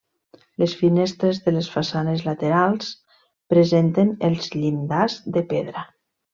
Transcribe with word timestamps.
Les 0.61 0.71
finestres 0.77 1.39
de 1.47 1.53
les 1.57 1.69
façanes 1.73 2.23
laterals 2.29 2.89
presenten 3.55 4.11
els 4.33 4.51
llindars 4.59 5.23
de 5.39 5.49
pedra. 5.55 5.89